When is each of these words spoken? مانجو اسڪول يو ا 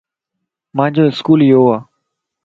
مانجو 0.75 1.03
اسڪول 1.11 1.39
يو 1.51 1.61
ا 1.73 1.75